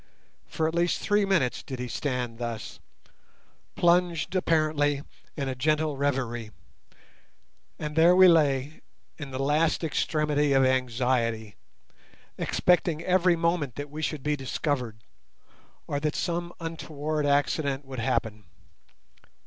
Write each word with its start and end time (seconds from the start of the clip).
For 0.47 0.67
at 0.67 0.73
least 0.73 0.97
three 0.99 1.25
minutes 1.25 1.61
did 1.61 1.77
he 1.77 1.87
stand 1.87 2.39
thus, 2.39 2.79
plunged 3.75 4.35
apparently 4.35 5.03
in 5.37 5.47
a 5.47 5.53
gentle 5.53 5.95
reverie, 5.95 6.49
and 7.77 7.95
there 7.95 8.15
we 8.15 8.27
lay 8.27 8.81
in 9.19 9.29
the 9.29 9.37
last 9.37 9.83
extremity 9.83 10.53
of 10.53 10.65
anxiety, 10.65 11.55
expecting 12.39 13.03
every 13.03 13.35
moment 13.35 13.75
that 13.75 13.91
we 13.91 14.01
should 14.01 14.23
be 14.23 14.35
discovered 14.35 15.03
or 15.85 15.99
that 15.99 16.15
some 16.15 16.51
untoward 16.59 17.27
accident 17.27 17.85
would 17.85 17.99
happen. 17.99 18.45